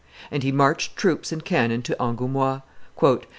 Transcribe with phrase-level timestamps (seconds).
[0.31, 2.61] And he marched troops and cannon to Angoumois.